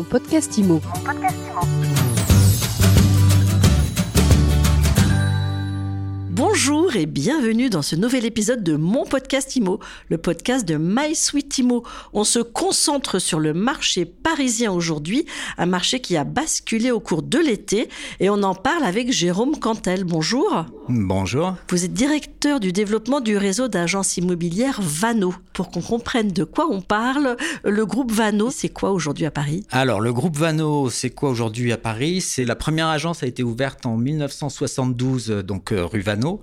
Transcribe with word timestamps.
Mon 0.00 0.04
podcast 0.04 0.56
IMO. 0.56 0.80
Bonjour 6.90 7.02
et 7.02 7.06
bienvenue 7.06 7.70
dans 7.70 7.82
ce 7.82 7.94
nouvel 7.94 8.24
épisode 8.24 8.64
de 8.64 8.74
mon 8.74 9.04
podcast 9.04 9.54
IMO, 9.54 9.78
le 10.08 10.18
podcast 10.18 10.66
de 10.66 10.76
My 10.76 11.14
Sweet 11.14 11.58
IMO. 11.58 11.84
On 12.12 12.24
se 12.24 12.40
concentre 12.40 13.20
sur 13.20 13.38
le 13.38 13.54
marché 13.54 14.04
parisien 14.04 14.72
aujourd'hui, 14.72 15.24
un 15.56 15.66
marché 15.66 16.00
qui 16.00 16.16
a 16.16 16.24
basculé 16.24 16.90
au 16.90 16.98
cours 16.98 17.22
de 17.22 17.38
l'été 17.38 17.88
et 18.18 18.28
on 18.28 18.42
en 18.42 18.56
parle 18.56 18.82
avec 18.82 19.12
Jérôme 19.12 19.56
Cantel. 19.60 20.02
Bonjour. 20.02 20.66
Bonjour. 20.88 21.54
Vous 21.68 21.84
êtes 21.84 21.92
directeur 21.92 22.58
du 22.58 22.72
développement 22.72 23.20
du 23.20 23.36
réseau 23.36 23.68
d'agences 23.68 24.16
immobilières 24.16 24.80
Vano. 24.82 25.32
Pour 25.52 25.70
qu'on 25.70 25.82
comprenne 25.82 26.32
de 26.32 26.42
quoi 26.42 26.66
on 26.68 26.80
parle, 26.80 27.36
le 27.62 27.86
groupe 27.86 28.10
Vano, 28.10 28.50
c'est 28.50 28.70
quoi 28.70 28.90
aujourd'hui 28.90 29.26
à 29.26 29.30
Paris? 29.30 29.64
Alors, 29.70 30.00
le 30.00 30.12
groupe 30.12 30.36
Vano, 30.36 30.90
c'est 30.90 31.10
quoi 31.10 31.30
aujourd'hui 31.30 31.70
à 31.70 31.76
Paris? 31.76 32.20
C'est 32.20 32.44
la 32.44 32.56
première 32.56 32.88
agence 32.88 33.22
a 33.22 33.26
été 33.28 33.44
ouverte 33.44 33.86
en 33.86 33.96
1972, 33.96 35.30
euh, 35.30 35.42
donc 35.42 35.70
euh, 35.70 35.84
rue 35.84 36.00
Vano. 36.00 36.40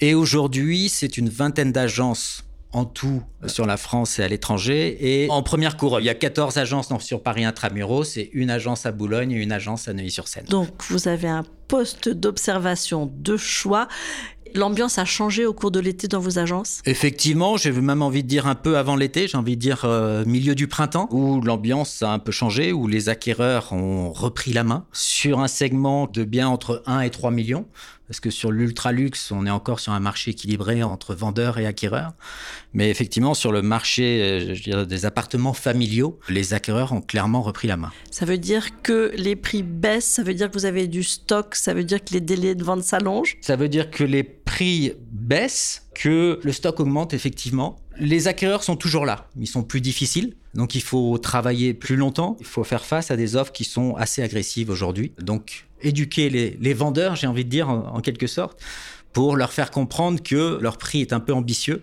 Et 0.00 0.14
aujourd'hui, 0.14 0.88
c'est 0.88 1.18
une 1.18 1.28
vingtaine 1.28 1.72
d'agences 1.72 2.44
en 2.72 2.84
tout 2.84 3.22
sur 3.46 3.66
la 3.66 3.76
France 3.76 4.18
et 4.18 4.22
à 4.22 4.28
l'étranger. 4.28 4.96
Et 5.00 5.30
en 5.30 5.42
première 5.42 5.76
cour, 5.76 6.00
il 6.00 6.06
y 6.06 6.10
a 6.10 6.14
14 6.14 6.58
agences 6.58 6.90
sur 7.00 7.22
Paris 7.22 7.44
Intramuros 7.44 8.16
et 8.16 8.30
une 8.32 8.50
agence 8.50 8.86
à 8.86 8.92
Boulogne 8.92 9.32
et 9.32 9.36
une 9.36 9.52
agence 9.52 9.88
à 9.88 9.94
Neuilly-sur-Seine. 9.94 10.44
Donc, 10.48 10.68
vous 10.90 11.08
avez 11.08 11.28
un 11.28 11.44
poste 11.66 12.08
d'observation 12.08 13.10
de 13.12 13.36
choix. 13.36 13.88
L'ambiance 14.54 14.98
a 14.98 15.04
changé 15.04 15.44
au 15.44 15.52
cours 15.52 15.70
de 15.70 15.80
l'été 15.80 16.08
dans 16.08 16.20
vos 16.20 16.38
agences? 16.38 16.80
Effectivement, 16.86 17.58
j'ai 17.58 17.70
même 17.70 18.00
envie 18.00 18.22
de 18.22 18.28
dire 18.28 18.46
un 18.46 18.54
peu 18.54 18.78
avant 18.78 18.96
l'été, 18.96 19.28
j'ai 19.28 19.36
envie 19.36 19.56
de 19.56 19.60
dire 19.60 19.82
euh, 19.84 20.24
milieu 20.24 20.54
du 20.54 20.68
printemps, 20.68 21.06
où 21.10 21.42
l'ambiance 21.42 22.02
a 22.02 22.12
un 22.12 22.18
peu 22.18 22.32
changé, 22.32 22.72
où 22.72 22.86
les 22.86 23.10
acquéreurs 23.10 23.72
ont 23.74 24.10
repris 24.10 24.54
la 24.54 24.64
main 24.64 24.86
sur 24.92 25.40
un 25.40 25.48
segment 25.48 26.06
de 26.06 26.24
biens 26.24 26.48
entre 26.48 26.82
1 26.86 27.00
et 27.00 27.10
3 27.10 27.30
millions. 27.30 27.66
Parce 28.08 28.20
que 28.20 28.30
sur 28.30 28.50
l'ultra-luxe, 28.50 29.30
on 29.32 29.46
est 29.46 29.50
encore 29.50 29.80
sur 29.80 29.92
un 29.92 30.00
marché 30.00 30.30
équilibré 30.30 30.82
entre 30.82 31.14
vendeurs 31.14 31.58
et 31.58 31.66
acquéreurs. 31.66 32.12
Mais 32.72 32.90
effectivement, 32.90 33.34
sur 33.34 33.52
le 33.52 33.62
marché 33.62 34.22
euh, 34.22 34.54
je 34.54 34.62
dirais, 34.62 34.86
des 34.86 35.04
appartements 35.04 35.52
familiaux, 35.52 36.18
les 36.28 36.54
acquéreurs 36.54 36.92
ont 36.92 37.02
clairement 37.02 37.42
repris 37.42 37.68
la 37.68 37.76
main. 37.76 37.92
Ça 38.10 38.24
veut 38.24 38.38
dire 38.38 38.82
que 38.82 39.12
les 39.16 39.36
prix 39.36 39.62
baissent, 39.62 40.06
ça 40.06 40.22
veut 40.22 40.34
dire 40.34 40.50
que 40.50 40.54
vous 40.54 40.64
avez 40.64 40.86
du 40.86 41.02
stock, 41.02 41.54
ça 41.54 41.74
veut 41.74 41.84
dire 41.84 42.02
que 42.02 42.14
les 42.14 42.20
délais 42.20 42.54
de 42.54 42.64
vente 42.64 42.82
s'allongent? 42.82 43.36
Ça 43.40 43.56
veut 43.56 43.68
dire 43.68 43.90
que 43.90 44.04
les 44.04 44.22
prix 44.22 44.92
baissent, 45.12 45.86
que 45.94 46.40
le 46.42 46.52
stock 46.52 46.80
augmente 46.80 47.12
effectivement. 47.12 47.78
Les 48.00 48.28
acquéreurs 48.28 48.62
sont 48.62 48.76
toujours 48.76 49.06
là, 49.06 49.26
ils 49.38 49.46
sont 49.46 49.62
plus 49.62 49.80
difficiles. 49.80 50.34
Donc 50.54 50.74
il 50.74 50.82
faut 50.82 51.18
travailler 51.18 51.74
plus 51.74 51.96
longtemps, 51.96 52.36
il 52.40 52.46
faut 52.46 52.64
faire 52.64 52.84
face 52.84 53.10
à 53.10 53.16
des 53.16 53.36
offres 53.36 53.52
qui 53.52 53.64
sont 53.64 53.94
assez 53.96 54.22
agressives 54.22 54.70
aujourd'hui. 54.70 55.12
Donc 55.18 55.66
éduquer 55.82 56.30
les, 56.30 56.74
vendeurs, 56.74 57.16
j'ai 57.16 57.26
envie 57.26 57.44
de 57.44 57.50
dire 57.50 57.68
en 57.68 58.00
quelque 58.00 58.26
sorte, 58.26 58.60
pour 59.12 59.36
leur 59.36 59.52
faire 59.52 59.70
comprendre 59.70 60.22
que 60.22 60.58
leur 60.60 60.78
prix 60.78 61.00
est 61.00 61.12
un 61.12 61.20
peu 61.20 61.32
ambitieux 61.32 61.80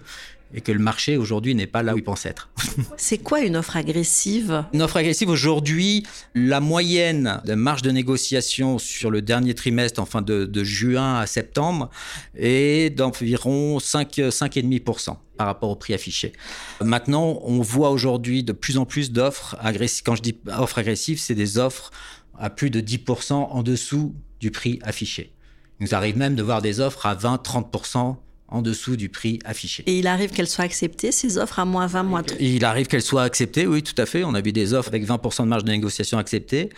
et 0.53 0.61
que 0.61 0.71
le 0.71 0.79
marché 0.79 1.17
aujourd'hui 1.17 1.55
n'est 1.55 1.67
pas 1.67 1.83
là 1.83 1.95
où 1.95 1.97
il 1.97 2.03
pense 2.03 2.25
être. 2.25 2.49
C'est 2.97 3.17
quoi 3.17 3.41
une 3.41 3.55
offre 3.55 3.75
agressive? 3.75 4.65
Une 4.73 4.81
offre 4.81 4.97
agressive 4.97 5.29
aujourd'hui, 5.29 6.05
la 6.33 6.59
moyenne 6.59 7.41
de 7.45 7.53
marge 7.55 7.81
de 7.81 7.91
négociation 7.91 8.77
sur 8.77 9.11
le 9.11 9.21
dernier 9.21 9.53
trimestre, 9.53 10.01
enfin 10.01 10.21
de, 10.21 10.63
juin 10.63 11.19
à 11.19 11.27
septembre, 11.27 11.89
est 12.37 12.95
d'environ 12.95 13.79
5, 13.79 14.17
5,5% 14.17 15.17
par 15.37 15.47
rapport 15.47 15.69
au 15.69 15.75
prix 15.75 15.93
affiché. 15.93 16.33
Maintenant, 16.81 17.39
on 17.43 17.59
voit 17.61 17.89
aujourd'hui 17.89 18.43
de 18.43 18.53
plus 18.53 18.77
en 18.77 18.85
plus 18.85 19.11
d'offres 19.11 19.57
agressives. 19.59 20.03
Quand 20.05 20.15
je 20.15 20.21
dis 20.21 20.37
offres 20.57 20.79
agressives, 20.79 21.19
c'est 21.19 21.35
des 21.35 21.57
offres 21.57 21.91
à 22.37 22.49
plus 22.49 22.69
de 22.69 22.81
10% 22.81 23.33
en 23.33 23.63
dessous 23.63 24.15
du 24.39 24.51
prix 24.51 24.79
affiché. 24.83 25.33
Il 25.79 25.87
nous 25.87 25.95
arrive 25.95 26.17
même 26.17 26.35
de 26.35 26.43
voir 26.43 26.61
des 26.61 26.79
offres 26.79 27.05
à 27.05 27.15
20-30% 27.15 28.15
en 28.47 28.61
dessous 28.61 28.95
du 28.95 29.09
prix 29.09 29.39
affiché. 29.43 29.83
Et 29.87 29.97
il 29.99 30.07
arrive 30.07 30.31
qu'elles 30.31 30.47
soient 30.47 30.65
acceptées, 30.65 31.11
ces 31.11 31.37
offres 31.37 31.59
à 31.59 31.65
moins 31.65 31.87
20, 31.87 32.03
moins 32.03 32.23
30 32.23 32.37
Il 32.39 32.63
arrive 32.63 32.87
qu'elles 32.87 33.01
soient 33.01 33.23
acceptées, 33.23 33.65
oui, 33.65 33.81
tout 33.81 33.99
à 33.99 34.05
fait. 34.05 34.23
On 34.23 34.33
a 34.33 34.41
vu 34.41 34.51
des 34.51 34.73
offres 34.73 34.89
avec 34.89 35.05
20% 35.05 35.43
de 35.43 35.47
marge 35.47 35.63
de 35.63 35.71
négociation 35.71 36.17
acceptées. 36.17 36.69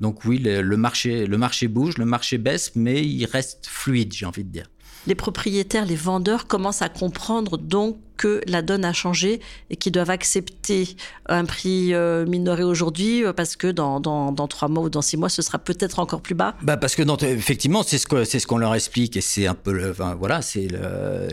Donc 0.00 0.24
oui, 0.24 0.38
le, 0.38 0.62
marché, 0.76 1.26
le 1.26 1.38
marché 1.38 1.68
bouge, 1.68 1.98
le 1.98 2.04
marché 2.04 2.38
baisse, 2.38 2.72
mais 2.76 3.04
il 3.04 3.24
reste 3.26 3.66
fluide, 3.66 4.12
j'ai 4.12 4.26
envie 4.26 4.44
de 4.44 4.50
dire. 4.50 4.66
Les 5.06 5.14
propriétaires, 5.14 5.86
les 5.86 5.96
vendeurs 5.96 6.46
commencent 6.46 6.82
à 6.82 6.88
comprendre 6.88 7.58
donc 7.58 7.96
que 8.16 8.40
la 8.46 8.62
donne 8.62 8.84
a 8.84 8.92
changé 8.92 9.40
et 9.70 9.76
qu'ils 9.76 9.92
doivent 9.92 10.10
accepter 10.10 10.96
un 11.28 11.44
prix 11.44 11.92
euh, 11.92 12.26
minoré 12.26 12.62
aujourd'hui 12.62 13.24
euh, 13.24 13.32
parce 13.32 13.56
que 13.56 13.66
dans, 13.66 14.00
dans, 14.00 14.48
trois 14.48 14.68
mois 14.68 14.84
ou 14.84 14.90
dans 14.90 15.02
six 15.02 15.16
mois, 15.16 15.28
ce 15.28 15.42
sera 15.42 15.58
peut-être 15.58 15.98
encore 15.98 16.20
plus 16.20 16.34
bas. 16.34 16.56
Bah 16.62 16.76
Parce 16.76 16.94
que 16.94 17.02
effectivement, 17.26 17.82
c'est 17.82 17.98
ce 17.98 18.06
qu'on 18.06 18.24
ce 18.24 18.60
leur 18.60 18.74
explique 18.74 19.16
et 19.16 19.20
c'est 19.20 19.46
un 19.46 19.54
peu, 19.54 19.90
enfin, 19.90 20.16
voilà, 20.18 20.42
c'est 20.42 20.68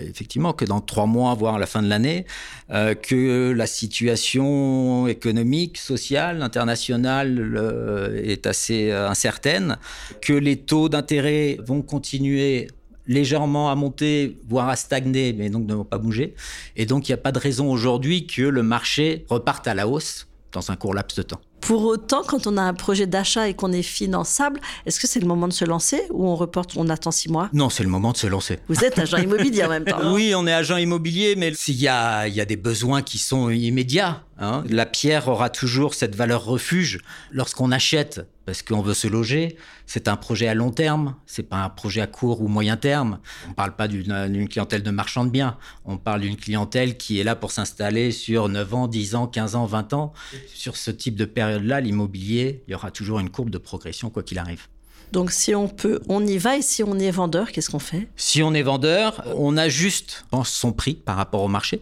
effectivement 0.01 0.53
que 0.53 0.65
dans 0.65 0.81
trois 0.81 1.05
mois, 1.05 1.33
voire 1.35 1.57
la 1.57 1.65
fin 1.65 1.81
de 1.81 1.87
l'année, 1.87 2.25
euh, 2.71 2.95
que 2.95 3.51
la 3.51 3.67
situation 3.67 5.07
économique, 5.07 5.77
sociale, 5.77 6.41
internationale 6.41 8.21
est 8.23 8.45
assez 8.45 8.91
incertaine, 8.91 9.77
que 10.21 10.33
les 10.33 10.57
taux 10.57 10.89
d'intérêt 10.89 11.57
vont 11.65 11.81
continuer 11.81 12.67
légèrement 13.07 13.69
à 13.69 13.75
monter, 13.75 14.37
voire 14.47 14.69
à 14.69 14.75
stagner, 14.75 15.33
mais 15.33 15.49
donc 15.49 15.67
ne 15.67 15.73
vont 15.73 15.83
pas 15.83 15.97
bouger. 15.97 16.35
Et 16.75 16.85
donc, 16.85 17.07
il 17.07 17.11
n'y 17.11 17.15
a 17.15 17.17
pas 17.17 17.31
de 17.31 17.39
raison 17.39 17.71
aujourd'hui 17.71 18.27
que 18.27 18.41
le 18.41 18.63
marché 18.63 19.25
reparte 19.29 19.67
à 19.67 19.73
la 19.73 19.87
hausse 19.87 20.27
dans 20.51 20.71
un 20.71 20.75
court 20.75 20.93
laps 20.93 21.17
de 21.17 21.23
temps. 21.23 21.41
Pour 21.65 21.85
autant, 21.85 22.23
quand 22.27 22.45
on 22.45 22.57
a 22.57 22.61
un 22.61 22.73
projet 22.73 23.07
d'achat 23.07 23.47
et 23.47 23.53
qu'on 23.53 23.71
est 23.71 23.83
finançable, 23.83 24.59
est-ce 24.85 24.99
que 24.99 25.07
c'est 25.07 25.21
le 25.21 25.27
moment 25.27 25.47
de 25.47 25.53
se 25.53 25.63
lancer 25.63 26.01
ou 26.09 26.27
on 26.27 26.35
reporte, 26.35 26.73
on 26.75 26.89
attend 26.89 27.11
six 27.11 27.29
mois? 27.29 27.49
Non, 27.53 27.69
c'est 27.69 27.83
le 27.83 27.89
moment 27.89 28.11
de 28.11 28.17
se 28.17 28.27
lancer. 28.27 28.59
Vous 28.67 28.83
êtes 28.83 28.99
agent 28.99 29.17
immobilier 29.17 29.63
en 29.63 29.69
même 29.69 29.85
temps. 29.85 30.13
oui, 30.13 30.33
on 30.35 30.45
est 30.45 30.53
agent 30.53 30.75
immobilier, 30.75 31.35
mais 31.37 31.53
s'il 31.53 31.79
y 31.79 31.87
a, 31.87 32.27
il 32.27 32.33
y 32.33 32.41
a 32.41 32.45
des 32.45 32.57
besoins 32.57 33.01
qui 33.01 33.17
sont 33.17 33.49
immédiats. 33.49 34.23
Hein. 34.39 34.63
La 34.69 34.85
pierre 34.85 35.29
aura 35.29 35.49
toujours 35.49 35.93
cette 35.93 36.15
valeur 36.15 36.43
refuge 36.43 36.99
lorsqu'on 37.31 37.71
achète 37.71 38.27
parce 38.45 38.61
qu'on 38.61 38.81
veut 38.81 38.93
se 38.93 39.07
loger. 39.07 39.57
C'est 39.85 40.07
un 40.07 40.15
projet 40.15 40.47
à 40.47 40.53
long 40.53 40.71
terme, 40.71 41.15
c'est 41.25 41.43
pas 41.43 41.57
un 41.57 41.69
projet 41.69 42.01
à 42.01 42.07
court 42.07 42.41
ou 42.41 42.47
moyen 42.47 42.77
terme. 42.77 43.19
On 43.45 43.49
ne 43.49 43.53
parle 43.53 43.75
pas 43.75 43.87
d'une 43.87 44.47
clientèle 44.49 44.83
de 44.83 44.91
marchand 44.91 45.25
de 45.25 45.29
biens, 45.29 45.57
on 45.85 45.97
parle 45.97 46.21
d'une 46.21 46.35
clientèle 46.35 46.97
qui 46.97 47.19
est 47.19 47.23
là 47.23 47.35
pour 47.35 47.51
s'installer 47.51 48.11
sur 48.11 48.49
9 48.49 48.73
ans, 48.73 48.87
10 48.87 49.15
ans, 49.15 49.27
15 49.27 49.55
ans, 49.55 49.65
20 49.65 49.93
ans. 49.93 50.13
Sur 50.53 50.77
ce 50.77 50.91
type 50.91 51.15
de 51.15 51.25
période-là, 51.53 51.81
l'immobilier, 51.81 52.63
il 52.67 52.71
y 52.71 52.75
aura 52.75 52.91
toujours 52.91 53.19
une 53.19 53.29
courbe 53.29 53.49
de 53.49 53.57
progression 53.57 54.09
quoi 54.09 54.23
qu'il 54.23 54.39
arrive. 54.39 54.67
Donc 55.11 55.31
si 55.31 55.53
on 55.53 55.67
peut, 55.67 55.99
on 56.09 56.25
y 56.25 56.39
va 56.39 56.57
et 56.57 56.63
si 56.63 56.83
on 56.83 56.97
est 56.97 57.11
vendeur, 57.11 57.51
qu'est-ce 57.51 57.69
qu'on 57.69 57.79
fait? 57.79 58.07
Si 58.15 58.41
on 58.41 58.53
est 58.53 58.63
vendeur, 58.63 59.23
on 59.35 59.57
ajuste 59.57 60.25
son 60.43 60.71
prix 60.71 60.95
par 60.95 61.17
rapport 61.17 61.43
au 61.43 61.47
marché 61.47 61.81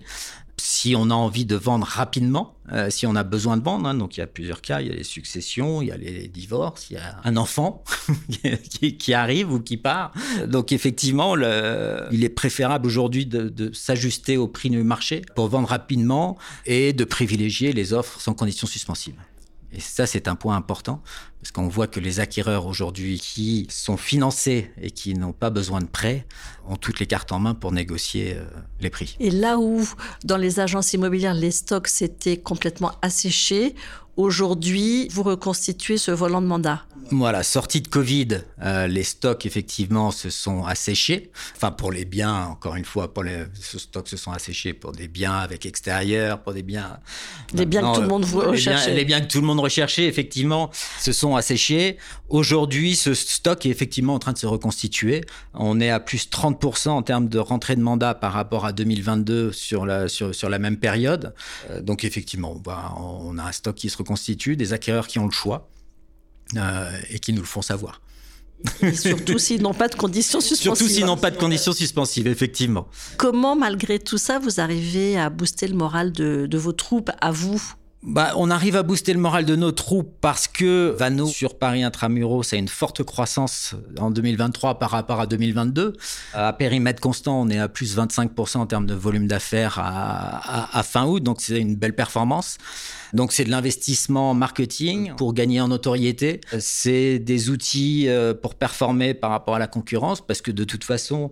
si 0.62 0.94
on 0.96 1.10
a 1.10 1.14
envie 1.14 1.46
de 1.46 1.56
vendre 1.56 1.88
rapidement, 1.88 2.56
euh, 2.72 2.90
si 2.92 3.08
on 3.08 3.16
a 3.16 3.24
besoin 3.24 3.58
de 3.58 3.64
vendre, 3.64 3.90
hein, 3.90 3.96
donc 3.96 4.18
il 4.18 4.20
y 4.20 4.24
a 4.24 4.28
plusieurs 4.28 4.62
cas, 4.62 4.82
il 4.82 4.88
y 4.88 4.92
a 4.92 4.94
les 4.94 5.04
successions, 5.04 5.82
il 5.82 5.88
y 5.88 5.92
a 5.92 5.98
les 5.98 6.28
divorces, 6.28 6.92
il 6.92 6.94
y 6.94 6.98
a 6.98 7.20
un 7.24 7.36
enfant 7.36 7.84
qui, 9.00 9.14
arrive 9.14 9.52
ou 9.52 9.60
qui 9.60 9.78
part. 9.78 10.14
Donc 10.48 10.72
effectivement, 10.72 11.36
il 11.36 12.24
est 12.24 12.30
préférable 12.30 12.86
aujourd'hui 12.86 13.26
de 13.26 13.72
s'ajuster 13.74 14.38
au 14.38 14.48
prix 14.48 14.70
du 14.70 14.84
marché 14.84 15.22
pour 15.36 15.48
vendre 15.48 15.68
rapidement 15.68 16.38
et 16.66 16.94
de 16.94 17.04
privilégier 17.04 17.74
les 17.74 17.94
offres 17.94 18.22
sans 18.22 18.34
conditions 18.34 18.68
suspensives. 18.68 19.16
Et 19.74 19.80
ça, 19.80 20.06
c'est 20.06 20.28
un 20.28 20.36
point 20.36 20.56
important, 20.56 21.02
parce 21.42 21.52
qu'on 21.52 21.68
voit 21.68 21.88
que 21.88 22.00
les 22.00 22.20
acquéreurs 22.20 22.66
aujourd'hui 22.66 23.20
qui 23.20 23.68
sont 23.70 23.98
financés 23.98 24.72
et 24.82 24.92
qui 24.92 25.14
n'ont 25.14 25.32
pas 25.32 25.50
besoin 25.50 25.80
de 25.80 25.86
prêts 25.86 26.26
ont 26.68 26.76
toutes 26.76 27.00
les 27.00 27.08
cartes 27.08 27.32
en 27.32 27.40
main 27.40 27.54
pour 27.54 27.72
négocier 27.72 28.36
euh, 28.36 28.44
les 28.82 28.90
prix. 28.90 29.16
Et 29.20 29.32
là 29.32 29.58
où, 29.58 29.88
dans 30.26 30.38
les 30.38 30.60
agences 30.60 30.94
immobilières, 30.94 31.34
les 31.34 31.52
stocks 31.52 31.88
s'étaient 31.88 32.38
complètement 32.38 32.92
asséchés, 33.02 33.76
Aujourd'hui, 34.18 35.08
vous 35.10 35.24
reconstituez 35.24 35.98
ce 35.98 36.12
volant 36.12 36.42
de 36.42 36.48
mandat. 36.48 36.84
Voilà, 37.12 37.44
sortie 37.44 37.82
de 37.82 37.90
Covid, 37.90 38.42
euh, 38.62 38.88
les 38.88 39.04
stocks 39.04 39.46
effectivement 39.46 40.12
se 40.12 40.30
sont 40.30 40.64
asséchés. 40.64 41.30
Enfin, 41.56 41.72
pour 41.72 41.92
les 41.92 42.06
biens, 42.06 42.46
encore 42.46 42.78
une 42.78 42.86
fois, 42.86 43.14
pour 43.14 43.24
les 43.24 43.44
stocks 43.60 44.08
se 44.08 44.16
sont 44.16 44.32
asséchés 44.32 44.72
pour 44.72 44.94
des 44.94 45.10
biens 45.10 45.36
avec 45.36 45.66
extérieur, 45.66 46.42
pour 46.42 46.54
des 46.54 46.64
biens. 46.64 47.00
Les 47.54 47.66
biens 47.66 47.82
que 47.82 47.96
tout 47.96 48.02
le 48.02 48.08
monde 48.08 48.24
recherchait. 48.24 48.94
Les 48.94 49.04
biens, 49.04 49.20
que 49.20 49.28
tout 49.28 49.42
le 49.42 49.48
monde 49.48 49.60
recherchait, 49.60 50.06
effectivement, 50.06 50.72
se 51.00 51.12
sont 51.12 51.36
asséchés. 51.36 51.98
Aujourd'hui, 52.30 52.96
ce 52.96 53.14
stock 53.14 53.66
est 53.66 53.70
effectivement 53.70 54.14
en 54.14 54.20
train 54.20 54.32
de 54.32 54.38
se 54.38 54.48
reconstituer. 54.48 55.22
On 55.54 55.82
est 55.82 55.90
à 55.90 56.00
plus 56.00 56.30
30% 56.30 56.90
en 56.90 57.02
termes 57.02 57.28
de 57.28 57.40
rentrée 57.40 57.76
de 57.76 57.82
mandat 57.82 58.14
par 58.14 58.32
rapport 58.32 58.66
à 58.66 58.72
2022 58.72 59.52
sur 59.52 59.86
la, 59.86 60.08
sur, 60.08 60.34
sur 60.34 60.50
la 60.50 60.60
même 60.60 60.78
période. 60.78 61.34
Euh, 61.72 61.82
donc, 61.82 62.06
effectivement, 62.06 62.62
on 62.98 63.38
a 63.38 63.44
un 63.44 63.52
stock 63.52 63.76
qui 63.76 63.90
se 63.90 63.98
reconstitue, 63.98 64.56
des 64.56 64.72
acquéreurs 64.72 65.08
qui 65.08 65.20
ont 65.20 65.26
le 65.26 65.32
choix 65.32 65.68
et 67.10 67.20
qui 67.20 67.34
nous 67.34 67.42
le 67.42 67.48
font 67.48 67.62
savoir. 67.62 68.02
Et 68.82 68.94
surtout 68.94 69.40
s'ils 69.40 69.62
n'ont 69.62 69.74
pas 69.74 69.88
de 69.88 69.96
conditions 69.96 70.40
suspensives. 70.40 70.76
Surtout 70.76 70.88
s'ils 70.88 71.06
n'ont 71.06 71.18
pas 71.18 71.32
de 71.32 71.38
conditions 71.38 71.74
suspensives, 71.74 72.28
effectivement. 72.28 72.88
Comment, 73.18 73.56
malgré 73.56 74.00
tout 74.00 74.18
ça, 74.18 74.40
vous 74.40 74.60
arrivez 74.60 75.18
à 75.18 75.30
booster 75.30 75.68
le 75.68 75.76
moral 75.76 76.12
de, 76.12 76.58
vos 76.58 76.74
troupes, 76.74 77.12
à 77.22 77.32
vous 77.32 77.62
bah, 78.04 78.34
on 78.36 78.50
arrive 78.50 78.76
à 78.76 78.84
booster 78.84 79.14
le 79.14 79.20
moral 79.20 79.46
de 79.46 79.56
nos 79.56 79.72
troupes 79.72 80.12
parce 80.22 80.48
que 80.48 80.96
Vano 80.98 81.28
sur 81.28 81.60
Paris 81.60 81.84
Intramuros 81.84 82.52
a 82.52 82.58
une 82.58 82.68
forte 82.68 83.04
croissance 83.04 83.76
en 84.00 84.10
2023 84.10 84.80
par 84.80 84.90
rapport 84.90 85.20
à 85.20 85.28
2022. 85.28 85.94
À 86.34 86.52
périmètre 86.54 87.00
constant, 87.00 87.40
on 87.42 87.48
est 87.50 87.60
à 87.60 87.68
plus 87.70 87.96
25% 87.96 88.58
en 88.58 88.66
termes 88.66 88.88
de 88.88 88.96
volume 88.96 89.28
d'affaires 89.28 89.78
à, 89.78 90.78
à, 90.78 90.82
fin 90.82 91.06
août, 91.06 91.22
donc 91.22 91.42
c'est 91.42 91.60
une 91.60 91.76
belle 91.76 91.94
performance. 91.94 92.58
Donc 93.14 93.34
c'est 93.34 93.44
de 93.44 93.52
l'investissement 93.52 94.34
marketing 94.34 95.14
pour 95.16 95.36
gagner 95.36 95.62
en 95.62 95.68
notoriété. 95.68 96.42
C'est 96.60 97.20
des 97.20 97.52
outils 97.52 98.08
euh, 98.08 98.34
pour 98.34 98.56
performer 98.56 99.14
par 99.14 99.30
rapport 99.30 99.56
à 99.56 99.60
la 99.60 99.68
concurrence 99.68 100.26
parce 100.26 100.42
que 100.42 100.50
de 100.50 100.64
toute 100.64 100.84
façon, 100.84 101.32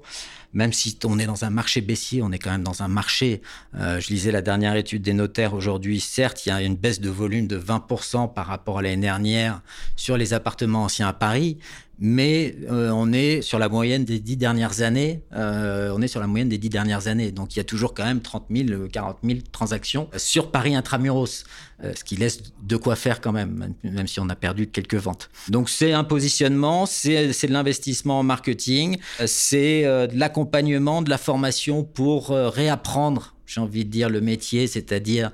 même 0.53 0.73
si 0.73 0.97
on 1.05 1.19
est 1.19 1.25
dans 1.25 1.45
un 1.45 1.49
marché 1.49 1.81
baissier, 1.81 2.21
on 2.21 2.31
est 2.31 2.39
quand 2.39 2.51
même 2.51 2.63
dans 2.63 2.81
un 2.81 2.87
marché. 2.87 3.41
Euh, 3.75 3.99
je 3.99 4.09
lisais 4.09 4.31
la 4.31 4.41
dernière 4.41 4.75
étude 4.75 5.01
des 5.01 5.13
notaires 5.13 5.53
aujourd'hui. 5.53 5.99
Certes, 5.99 6.45
il 6.45 6.49
y 6.49 6.51
a 6.51 6.61
une 6.61 6.75
baisse 6.75 7.01
de 7.01 7.09
volume 7.09 7.47
de 7.47 7.59
20% 7.59 8.33
par 8.33 8.47
rapport 8.47 8.79
à 8.79 8.81
l'année 8.81 9.01
dernière 9.01 9.61
sur 9.95 10.17
les 10.17 10.33
appartements 10.33 10.83
anciens 10.83 11.07
à 11.07 11.13
Paris, 11.13 11.57
mais 11.99 12.55
euh, 12.69 12.91
on 12.91 13.11
est 13.11 13.41
sur 13.41 13.59
la 13.59 13.67
moyenne 13.67 14.05
des 14.05 14.19
dix 14.19 14.37
dernières 14.37 14.81
années. 14.81 15.21
Euh, 15.35 15.93
on 15.93 16.01
est 16.01 16.07
sur 16.07 16.21
la 16.21 16.27
moyenne 16.27 16.47
des 16.47 16.57
dix 16.57 16.69
dernières 16.69 17.07
années. 17.07 17.31
Donc 17.31 17.55
il 17.55 17.59
y 17.59 17.59
a 17.59 17.65
toujours 17.65 17.93
quand 17.93 18.05
même 18.05 18.21
30 18.21 18.45
000, 18.49 18.87
40 18.87 19.17
000 19.23 19.39
transactions 19.51 20.09
sur 20.15 20.49
Paris 20.49 20.75
intramuros, 20.75 21.43
euh, 21.83 21.91
ce 21.95 22.03
qui 22.03 22.15
laisse 22.15 22.39
de 22.63 22.77
quoi 22.77 22.95
faire 22.95 23.19
quand 23.19 23.33
même, 23.33 23.73
même 23.83 24.07
si 24.07 24.19
on 24.21 24.29
a 24.29 24.35
perdu 24.35 24.67
quelques 24.67 24.95
ventes. 24.95 25.29
Donc 25.49 25.69
c'est 25.69 25.91
un 25.91 26.05
positionnement, 26.05 26.85
c'est 26.85 27.27
de 27.27 27.53
l'investissement 27.53 28.19
en 28.19 28.23
marketing, 28.23 28.97
c'est 29.25 29.83
de 29.83 30.17
l'accompagnement, 30.17 31.01
de 31.01 31.09
la 31.09 31.17
formation 31.17 31.83
pour 31.83 32.29
réapprendre, 32.29 33.35
j'ai 33.45 33.59
envie 33.59 33.83
de 33.83 33.89
dire, 33.89 34.09
le 34.09 34.21
métier, 34.21 34.67
c'est-à-dire 34.67 35.31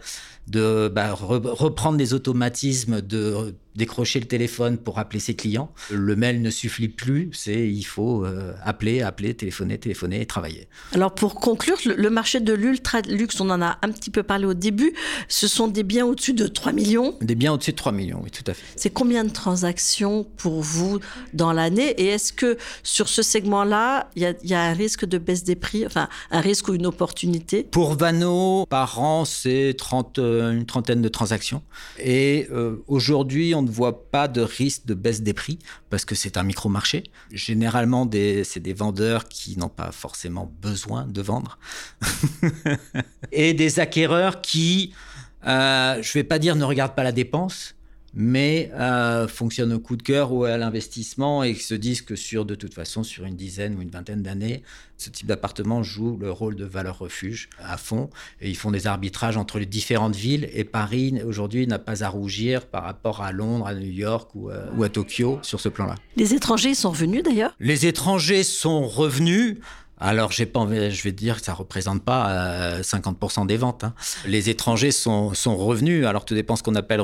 de 0.48 0.92
bah, 0.94 1.14
reprendre 1.14 1.98
des 1.98 2.14
automatismes, 2.14 3.02
de 3.02 3.56
décrocher 3.76 4.20
le 4.20 4.26
téléphone 4.26 4.78
pour 4.78 5.00
appeler 5.00 5.20
ses 5.20 5.36
clients. 5.36 5.72
Le 5.92 6.16
mail 6.16 6.42
ne 6.42 6.50
suffit 6.50 6.88
plus, 6.88 7.30
c'est 7.34 7.68
il 7.70 7.84
faut 7.84 8.26
euh, 8.26 8.54
appeler, 8.64 9.02
appeler, 9.02 9.34
téléphoner, 9.34 9.78
téléphoner 9.78 10.22
et 10.22 10.26
travailler. 10.26 10.68
Alors 10.94 11.14
pour 11.14 11.36
conclure, 11.36 11.78
le 11.86 12.10
marché 12.10 12.40
de 12.40 12.54
l'ultra 12.54 13.02
luxe, 13.02 13.40
on 13.42 13.50
en 13.50 13.62
a 13.62 13.78
un 13.82 13.92
petit 13.92 14.10
peu 14.10 14.24
parlé 14.24 14.46
au 14.46 14.54
début, 14.54 14.94
ce 15.28 15.48
sont 15.48 15.68
des 15.68 15.84
biens 15.84 16.06
au-dessus 16.06 16.34
de 16.34 16.48
3 16.48 16.72
millions 16.72 17.16
Des 17.22 17.36
biens 17.36 17.54
au-dessus 17.54 17.72
de 17.72 17.78
3 17.78 17.92
millions, 17.92 18.22
oui, 18.24 18.32
tout 18.32 18.50
à 18.50 18.54
fait. 18.54 18.66
C'est 18.76 18.92
combien 18.92 19.24
de 19.24 19.32
transactions 19.32 20.26
pour 20.38 20.62
vous 20.62 21.00
dans 21.34 21.52
l'année? 21.52 21.90
Et 22.02 22.08
est-ce 22.08 22.32
que 22.32 22.58
sur 22.84 23.10
ce 23.10 23.22
segment-là, 23.22 24.10
il 24.16 24.36
y, 24.44 24.54
a 24.54 24.62
un 24.62 24.74
risque 24.74 25.06
de 25.06 25.18
baisse 25.18 25.44
des 25.44 25.56
prix, 25.56 25.86
enfin 25.86 26.08
un 26.32 26.40
risque 26.40 26.70
ou 26.70 26.74
une 26.74 26.86
opportunité? 26.86 27.64
Pour 27.64 27.96
Vano, 27.96 28.66
par 28.70 29.00
an, 29.02 29.26
c'est 29.26 29.76
30, 29.78 30.20
euh, 30.20 30.35
une 30.42 30.66
trentaine 30.66 31.02
de 31.02 31.10
transactions 31.10 31.64
et 32.00 32.48
euh, 32.52 32.78
aujourd'hui, 32.88 33.54
on 33.56 33.62
ne 33.62 33.70
voit 33.70 34.10
pas 34.10 34.28
de 34.28 34.42
risque 34.42 34.86
de 34.86 34.94
baisse 34.94 35.22
des 35.22 35.34
prix 35.34 35.60
parce 35.90 36.06
que 36.06 36.16
c'est 36.16 36.38
un 36.38 36.44
micro-marché. 36.44 37.04
Généralement, 37.32 38.10
c'est 38.44 38.60
des 38.60 38.74
vendeurs 38.74 39.28
qui 39.28 39.58
n'ont 39.58 39.70
pas 39.70 39.92
forcément 39.92 40.52
besoin 40.62 41.06
de 41.06 41.22
vendre 41.22 41.60
et 43.32 43.54
des 43.54 43.80
acquéreurs 43.80 44.42
qui, 44.42 44.94
euh, 45.46 46.02
je 46.02 46.10
ne 46.10 46.14
vais 46.14 46.24
pas 46.24 46.40
dire 46.40 46.56
ne 46.56 46.64
regardent 46.64 46.96
pas 46.96 47.04
la 47.04 47.12
dépense, 47.12 47.76
mais 48.16 48.72
euh, 48.74 49.28
fonctionnent 49.28 49.74
au 49.74 49.80
coup 49.80 49.98
de 49.98 50.04
cœur 50.04 50.32
ou 50.32 50.46
à 50.46 50.58
l'investissement 50.58 51.44
et 51.44 51.54
se 51.54 51.76
disent 51.76 52.02
que 52.02 52.16
sur, 52.16 52.46
de 52.46 52.56
toute 52.56 52.74
façon, 52.74 53.04
sur 53.04 53.26
une 53.26 53.36
dizaine 53.36 53.76
ou 53.76 53.82
une 53.82 53.90
vingtaine 53.90 54.24
d'années, 54.24 54.64
ce 54.98 55.10
type 55.10 55.28
d'appartement 55.28 55.84
joue 55.84 56.18
le 56.18 56.32
rôle 56.32 56.56
de 56.56 56.64
valeur 56.64 57.00
refuge 57.00 57.50
à 57.60 57.78
fond 57.78 58.10
et 58.40 58.50
ils 58.50 58.56
font 58.56 58.72
des 58.72 58.88
arbitrages 58.88 59.36
entre 59.36 59.60
les 59.60 59.66
différentes 59.66 60.16
villes 60.16 60.50
et 60.54 60.64
Paris 60.64 61.22
aujourd'hui 61.26 61.68
n'a 61.68 61.80
pas 61.80 62.04
à 62.04 62.10
rougir 62.10 62.66
par 62.66 62.84
rapport 62.84 63.22
à 63.22 63.32
Londres, 63.34 63.68
à 63.68 63.76
New 63.76 63.92
York 63.92 64.32
ou, 64.36 64.50
euh, 64.50 64.66
ou 64.78 64.84
à 64.84 64.90
Tokyo 64.90 65.40
sur 65.42 65.60
ce 65.60 65.70
plan-là. 65.70 65.96
Les 66.16 66.34
étrangers 66.34 66.74
sont 66.74 66.92
revenus 66.92 67.24
d'ailleurs? 67.24 67.56
Les 67.60 67.86
étrangers 67.86 68.44
sont 68.44 68.88
revenus. 68.88 69.58
Alors, 69.98 70.32
j'ai 70.32 70.46
pas 70.46 70.66
je 70.66 71.04
vais 71.04 71.12
te 71.12 71.18
dire 71.18 71.38
que 71.38 71.46
ça 71.46 71.54
représente 71.54 72.04
pas 72.04 72.80
50% 72.82 73.44
euh, 73.44 73.46
des 73.46 73.58
ventes. 73.58 73.86
Hein. 73.86 73.94
Les 74.26 74.50
étrangers 74.50 74.92
sont, 74.92 75.34
sont, 75.34 75.56
revenus. 75.56 76.06
Alors, 76.06 76.26
tout 76.26 76.34
dépend 76.34 76.56
ce 76.56 76.64
qu'on 76.64 76.76
appelle 76.76 77.02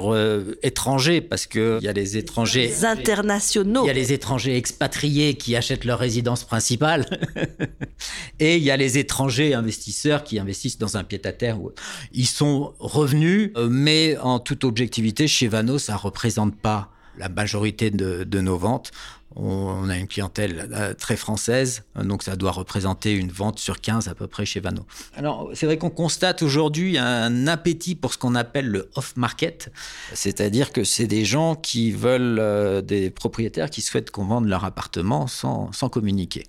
étrangers, 0.61 1.21
parce 1.21 1.47
qu'il 1.47 1.79
y 1.81 1.87
a 1.87 1.93
les 1.93 2.17
étrangers. 2.17 2.67
Les 2.67 2.85
internationaux. 2.85 3.83
Il 3.83 3.87
y 3.87 3.91
a 3.91 3.93
les 3.93 4.11
étrangers 4.11 4.57
expatriés 4.57 5.35
qui 5.35 5.55
achètent 5.55 5.85
leur 5.85 5.99
résidence 5.99 6.43
principale. 6.43 7.05
et 8.39 8.57
il 8.57 8.63
y 8.63 8.71
a 8.71 8.77
les 8.77 8.97
étrangers 8.97 9.53
investisseurs 9.53 10.23
qui 10.23 10.39
investissent 10.39 10.77
dans 10.77 10.97
un 10.97 11.03
pied-à-terre. 11.03 11.57
Ils 12.11 12.27
sont 12.27 12.73
revenus, 12.79 13.51
euh, 13.55 13.69
mais 13.69 14.17
en 14.17 14.39
toute 14.39 14.63
objectivité, 14.63 15.27
chez 15.27 15.47
Vano, 15.47 15.79
ça 15.79 15.95
représente 15.95 16.55
pas 16.55 16.91
la 17.21 17.29
majorité 17.29 17.91
de, 17.91 18.23
de 18.23 18.41
nos 18.41 18.57
ventes 18.57 18.91
on 19.35 19.89
a 19.89 19.97
une 19.97 20.07
clientèle 20.07 20.69
euh, 20.73 20.93
très 20.93 21.15
française, 21.15 21.83
donc 21.95 22.23
ça 22.23 22.35
doit 22.35 22.51
représenter 22.51 23.13
une 23.13 23.31
vente 23.31 23.59
sur 23.59 23.79
15 23.79 24.09
à 24.09 24.15
peu 24.15 24.27
près 24.27 24.45
chez 24.45 24.59
Vano. 24.59 24.85
Alors 25.15 25.49
c'est 25.53 25.65
vrai 25.65 25.77
qu'on 25.77 25.89
constate 25.89 26.41
aujourd'hui 26.41 26.97
un 26.97 27.47
appétit 27.47 27.95
pour 27.95 28.13
ce 28.13 28.17
qu'on 28.17 28.35
appelle 28.35 28.67
le 28.67 28.89
off-market, 28.95 29.71
c'est-à-dire 30.13 30.73
que 30.73 30.83
c'est 30.83 31.07
des 31.07 31.23
gens 31.23 31.55
qui 31.55 31.91
veulent, 31.91 32.39
euh, 32.39 32.81
des 32.81 33.09
propriétaires 33.09 33.69
qui 33.69 33.81
souhaitent 33.81 34.11
qu'on 34.11 34.25
vende 34.25 34.47
leur 34.47 34.65
appartement 34.65 35.27
sans, 35.27 35.71
sans 35.71 35.87
communiquer. 35.87 36.43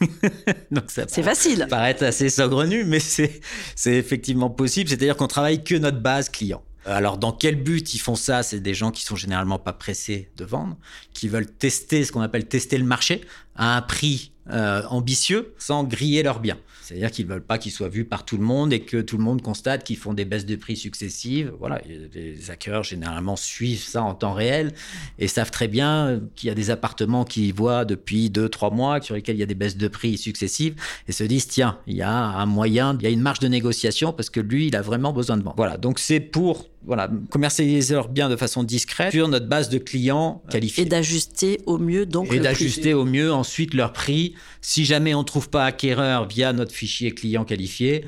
c'est 0.88 1.22
facile. 1.22 1.58
Ça 1.58 1.66
paraît 1.66 2.02
assez 2.04 2.28
saugrenu, 2.28 2.84
mais 2.84 3.00
c'est 3.00 3.40
effectivement 3.86 4.50
possible, 4.50 4.90
c'est-à-dire 4.90 5.16
qu'on 5.16 5.28
travaille 5.28 5.64
que 5.64 5.76
notre 5.76 6.00
base 6.00 6.28
client. 6.28 6.62
Alors, 6.84 7.18
dans 7.18 7.32
quel 7.32 7.62
but 7.62 7.94
ils 7.94 7.98
font 7.98 8.16
ça? 8.16 8.42
C'est 8.42 8.60
des 8.60 8.74
gens 8.74 8.90
qui 8.90 9.02
sont 9.02 9.16
généralement 9.16 9.58
pas 9.58 9.72
pressés 9.72 10.30
de 10.36 10.44
vendre, 10.44 10.76
qui 11.12 11.28
veulent 11.28 11.50
tester 11.50 12.04
ce 12.04 12.12
qu'on 12.12 12.20
appelle 12.20 12.46
tester 12.46 12.78
le 12.78 12.84
marché 12.84 13.20
à 13.54 13.76
un 13.76 13.82
prix 13.82 14.32
euh, 14.50 14.82
ambitieux 14.88 15.54
sans 15.58 15.84
griller 15.84 16.24
leurs 16.24 16.40
biens. 16.40 16.58
C'est-à-dire 16.82 17.12
qu'ils 17.12 17.26
veulent 17.26 17.44
pas 17.44 17.58
qu'ils 17.58 17.70
soient 17.70 17.88
vus 17.88 18.04
par 18.04 18.24
tout 18.24 18.36
le 18.36 18.42
monde 18.42 18.72
et 18.72 18.80
que 18.80 19.00
tout 19.00 19.16
le 19.16 19.22
monde 19.22 19.40
constate 19.40 19.84
qu'ils 19.84 19.96
font 19.96 20.14
des 20.14 20.24
baisses 20.24 20.46
de 20.46 20.56
prix 20.56 20.76
successives. 20.76 21.52
Voilà, 21.60 21.80
les 22.12 22.50
acquéreurs 22.50 22.82
généralement 22.82 23.36
suivent 23.36 23.84
ça 23.84 24.02
en 24.02 24.14
temps 24.14 24.32
réel 24.32 24.74
et 25.20 25.28
savent 25.28 25.52
très 25.52 25.68
bien 25.68 26.20
qu'il 26.34 26.48
y 26.48 26.50
a 26.50 26.56
des 26.56 26.70
appartements 26.70 27.24
qu'ils 27.24 27.54
voient 27.54 27.84
depuis 27.84 28.30
deux, 28.30 28.48
trois 28.48 28.70
mois 28.72 29.00
sur 29.00 29.14
lesquels 29.14 29.36
il 29.36 29.40
y 29.40 29.44
a 29.44 29.46
des 29.46 29.54
baisses 29.54 29.76
de 29.76 29.86
prix 29.86 30.18
successives 30.18 30.74
et 31.06 31.12
se 31.12 31.22
disent 31.22 31.46
tiens, 31.46 31.78
il 31.86 31.94
y 31.94 32.02
a 32.02 32.12
un 32.12 32.46
moyen, 32.46 32.96
il 32.98 33.04
y 33.04 33.06
a 33.06 33.10
une 33.10 33.22
marge 33.22 33.38
de 33.38 33.48
négociation 33.48 34.12
parce 34.12 34.28
que 34.28 34.40
lui, 34.40 34.66
il 34.66 34.74
a 34.74 34.82
vraiment 34.82 35.12
besoin 35.12 35.36
de 35.36 35.44
vendre. 35.44 35.56
Voilà, 35.56 35.76
donc 35.76 36.00
c'est 36.00 36.20
pour 36.20 36.68
voilà, 36.84 37.08
commercialiser 37.30 37.94
leurs 37.94 38.08
biens 38.08 38.28
de 38.28 38.36
façon 38.36 38.64
discrète 38.64 39.12
sur 39.12 39.28
notre 39.28 39.46
base 39.46 39.68
de 39.68 39.78
clients 39.78 40.42
qualifiés. 40.50 40.84
Et 40.84 40.86
d'ajuster 40.86 41.60
au 41.66 41.78
mieux 41.78 42.06
donc 42.06 42.32
Et 42.32 42.40
d'ajuster 42.40 42.94
au 42.94 43.04
mieux 43.04 43.32
ensuite 43.32 43.74
leur 43.74 43.92
prix. 43.92 44.34
Si 44.60 44.84
jamais 44.84 45.14
on 45.14 45.20
ne 45.20 45.24
trouve 45.24 45.48
pas 45.48 45.64
acquéreur 45.64 46.26
via 46.26 46.52
notre 46.52 46.72
fichier 46.72 47.12
client 47.12 47.44
qualifié, 47.44 48.04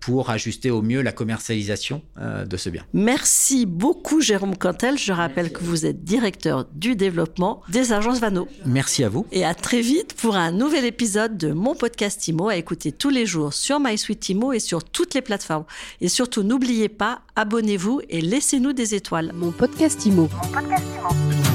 pour 0.00 0.30
ajuster 0.30 0.70
au 0.70 0.82
mieux 0.82 1.02
la 1.02 1.12
commercialisation 1.12 2.02
euh, 2.18 2.44
de 2.44 2.56
ce 2.56 2.70
bien. 2.70 2.84
Merci 2.92 3.66
beaucoup 3.66 4.20
Jérôme 4.20 4.56
Cantel. 4.56 4.98
Je 4.98 5.12
rappelle 5.12 5.52
que 5.52 5.62
vous 5.62 5.86
êtes 5.86 6.04
directeur 6.04 6.66
du 6.72 6.96
développement 6.96 7.62
des 7.68 7.92
agences 7.92 8.20
Vano. 8.20 8.48
Merci 8.64 9.04
à 9.04 9.08
vous. 9.08 9.26
Et 9.32 9.44
à 9.44 9.54
très 9.54 9.80
vite 9.80 10.14
pour 10.14 10.36
un 10.36 10.52
nouvel 10.52 10.84
épisode 10.84 11.36
de 11.36 11.52
mon 11.52 11.74
podcast 11.74 12.26
IMO 12.28 12.48
à 12.48 12.56
écouter 12.56 12.92
tous 12.92 13.10
les 13.10 13.26
jours 13.26 13.52
sur 13.52 13.80
MySuite 13.80 14.28
IMO 14.28 14.52
et 14.52 14.60
sur 14.60 14.84
toutes 14.84 15.14
les 15.14 15.22
plateformes. 15.22 15.64
Et 16.00 16.08
surtout, 16.08 16.42
n'oubliez 16.42 16.88
pas, 16.88 17.20
abonnez-vous 17.34 18.00
et 18.08 18.20
laissez-nous 18.20 18.72
des 18.72 18.94
étoiles. 18.94 19.32
Mon 19.34 19.52
podcast 19.52 20.04
IMO. 20.06 20.28
Mon 20.42 20.48
podcast 20.52 20.84
IMO. 20.98 21.45